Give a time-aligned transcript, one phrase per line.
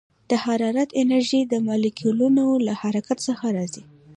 [0.29, 3.83] د حرارت انرژي د مالیکولونو له حرکت څخه راځي.